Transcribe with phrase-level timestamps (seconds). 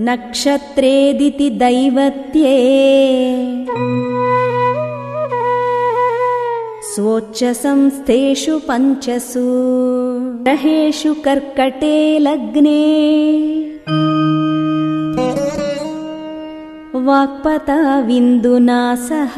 [0.00, 2.56] नक्षत्रेदिति दैवत्ये।
[6.82, 9.44] स्वोच्चसंस्थेषु पञ्चसु।
[10.42, 12.82] ग्रहेषु कर्कटे लग्ने
[16.94, 19.36] वाक्पता विन्दुना सह।